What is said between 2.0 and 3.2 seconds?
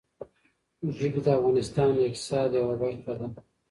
اقتصاد یوه برخه